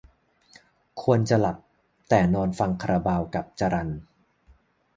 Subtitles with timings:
[1.01, 1.57] ควรจะหลับ
[2.09, 3.89] แต่นอนฟังคาราบาวกับจรัล